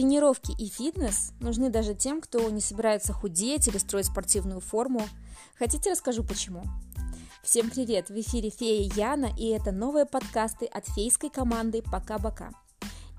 [0.00, 5.06] Тренировки и фитнес нужны даже тем, кто не собирается худеть или строить спортивную форму.
[5.58, 6.62] Хотите, расскажу почему?
[7.42, 8.08] Всем привет!
[8.08, 12.50] В эфире Фея Яна, и это новые подкасты от фейской команды «Пока-бока».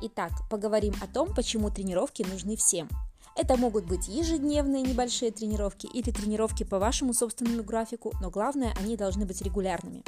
[0.02, 2.90] Итак, поговорим о том, почему тренировки нужны всем.
[3.36, 8.98] Это могут быть ежедневные небольшие тренировки или тренировки по вашему собственному графику, но главное, они
[8.98, 10.04] должны быть регулярными.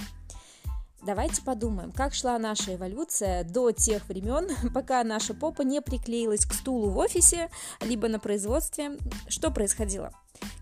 [1.06, 6.54] Давайте подумаем, как шла наша эволюция до тех времен, пока наша попа не приклеилась к
[6.54, 7.50] стулу в офисе,
[7.82, 8.98] либо на производстве.
[9.28, 10.14] Что происходило?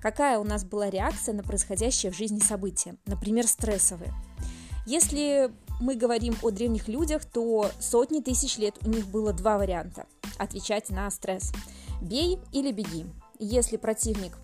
[0.02, 4.11] Какая у нас была реакция на происходящее в жизни события, например, стрессовые?
[4.88, 10.08] Если мы говорим о древних людях, то сотни тысяч лет у них было два варианта
[10.39, 11.53] отвечать на стресс.
[12.02, 13.05] Бей или беги.
[13.38, 14.35] Если противник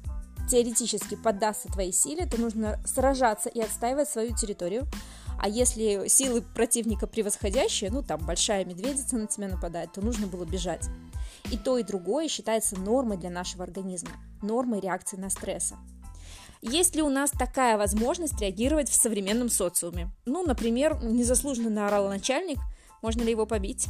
[0.48, 4.88] теоретически поддастся твоей силе, то нужно сражаться и отстаивать свою территорию,
[5.40, 10.46] а если силы противника превосходящие, ну там большая медведица на тебя нападает, то нужно было
[10.46, 10.86] бежать.
[11.52, 14.12] И то, и другое считается нормой для нашего организма,
[14.42, 15.74] нормой реакции на стресс.
[16.62, 20.10] Есть ли у нас такая возможность реагировать в современном социуме?
[20.26, 22.58] Ну, например, незаслуженно наорал начальник,
[23.02, 23.88] можно ли его побить?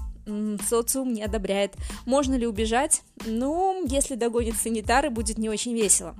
[0.67, 1.75] Социум не одобряет.
[2.05, 3.03] Можно ли убежать?
[3.25, 6.15] Ну, если догонит санитары, будет не очень весело.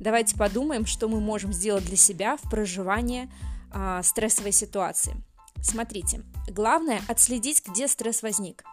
[0.00, 3.30] Давайте подумаем, что мы можем сделать для себя в проживании
[3.72, 5.14] а, стрессовой ситуации.
[5.62, 8.64] Смотрите, главное отследить, где стресс возник.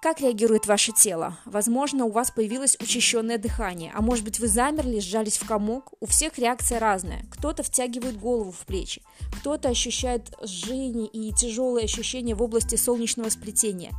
[0.00, 1.38] Как реагирует ваше тело?
[1.44, 5.92] Возможно, у вас появилось учащенное дыхание, а может быть вы замерли, сжались в комок.
[6.00, 7.24] У всех реакция разная.
[7.30, 9.02] Кто-то втягивает голову в плечи,
[9.40, 13.92] кто-то ощущает жжение и тяжелые ощущения в области солнечного сплетения,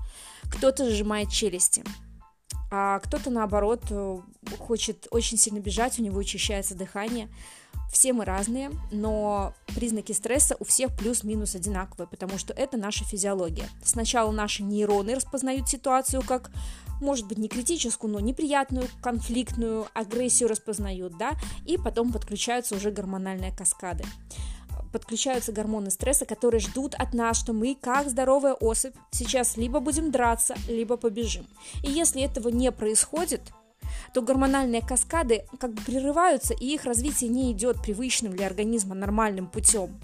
[0.51, 1.83] кто-то сжимает челюсти
[2.75, 4.17] а кто-то наоборот э,
[4.57, 7.29] хочет очень сильно бежать, у него учащается дыхание.
[7.91, 13.69] Все мы разные, но признаки стресса у всех плюс-минус одинаковые, потому что это наша физиология.
[13.83, 16.51] Сначала наши нейроны распознают ситуацию как
[17.01, 21.31] может быть не критическую, но неприятную, конфликтную, агрессию распознают, да,
[21.65, 24.05] и потом подключаются уже гормональные каскады
[24.93, 30.11] подключаются гормоны стресса, которые ждут от нас, что мы, как здоровая особь, сейчас либо будем
[30.11, 31.47] драться, либо побежим.
[31.83, 33.41] И если этого не происходит,
[34.13, 39.47] то гормональные каскады как бы прерываются, и их развитие не идет привычным для организма нормальным
[39.47, 39.99] путем.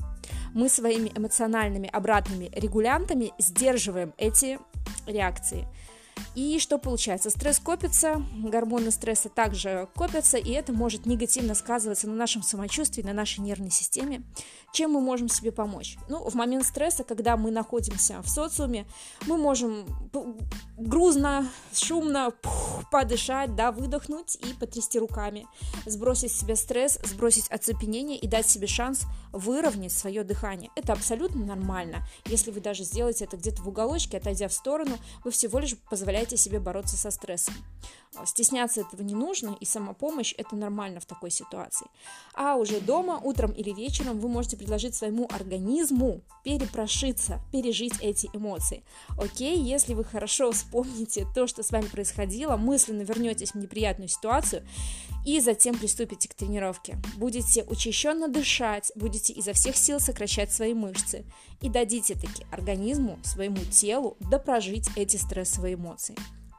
[0.53, 4.59] Мы своими эмоциональными обратными регулянтами сдерживаем эти
[5.05, 5.67] реакции.
[6.35, 7.30] И что получается?
[7.30, 13.13] Стресс копится, гормоны стресса также копятся, и это может негативно сказываться на нашем самочувствии, на
[13.13, 14.24] нашей нервной системе.
[14.72, 15.97] Чем мы можем себе помочь?
[16.09, 18.85] Ну, в момент стресса, когда мы находимся в социуме,
[19.25, 19.85] мы можем
[20.78, 25.47] грузно, шумно пух, подышать, да, выдохнуть и потрясти руками,
[25.85, 30.69] сбросить с себя стресс, сбросить оцепенение и дать себе шанс выровнять свое дыхание.
[30.75, 32.08] Это абсолютно нормально.
[32.25, 36.09] Если вы даже сделаете это где-то в уголочке, отойдя в сторону, вы всего лишь позволяете
[36.38, 37.53] себе бороться со стрессом.
[38.25, 41.88] Стесняться этого не нужно, и самопомощь это нормально в такой ситуации.
[42.34, 48.84] А уже дома, утром или вечером вы можете предложить своему организму перепрошиться, пережить эти эмоции.
[49.18, 54.66] Окей, если вы хорошо вспомните то, что с вами происходило, мысленно вернетесь в неприятную ситуацию
[55.26, 56.97] и затем приступите к тренировке.
[57.18, 61.26] Будете учащенно дышать, будете изо всех сил сокращать свои мышцы
[61.62, 65.98] и дадите таки организму, своему телу допрожить эти стрессовые эмоции.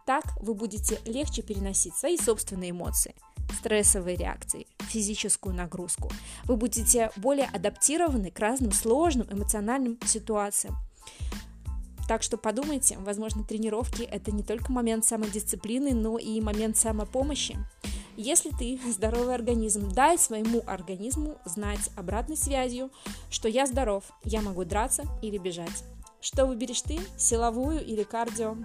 [0.06, 3.14] Так вы будете легче переносить свои собственные эмоции,
[3.58, 6.10] стрессовые реакции, физическую нагрузку.
[6.44, 10.76] Вы будете более адаптированы к разным сложным эмоциональным ситуациям.
[12.08, 17.56] Так что подумайте, возможно, тренировки– это не только момент самодисциплины, но и момент самопомощи.
[18.16, 22.90] Если ты здоровый организм, дай своему организму знать обратной связью,
[23.30, 25.84] что я здоров, я могу драться или бежать.
[26.20, 28.56] Что выберешь ты, силовую или кардио?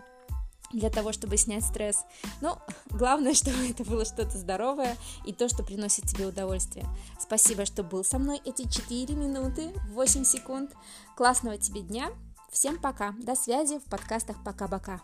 [0.72, 2.06] Для того, чтобы снять стресс.
[2.42, 6.86] Но главное, чтобы это было что-то здоровое и то, что приносит тебе удовольствие.
[7.20, 10.72] Спасибо, что был со мной эти 4 минуты, 8 секунд.
[11.16, 12.12] Классного тебе дня.
[12.52, 13.14] Всем пока.
[13.20, 15.02] До связи в подкастах «Пока-пока».